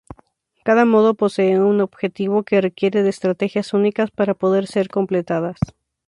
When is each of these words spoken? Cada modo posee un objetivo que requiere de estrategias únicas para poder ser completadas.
Cada 0.63 0.83
modo 0.85 1.13
posee 1.13 1.59
un 1.59 1.79
objetivo 1.79 2.41
que 2.41 2.59
requiere 2.59 3.03
de 3.03 3.09
estrategias 3.09 3.71
únicas 3.71 4.09
para 4.09 4.33
poder 4.33 4.65
ser 4.65 4.89
completadas. 4.89 5.59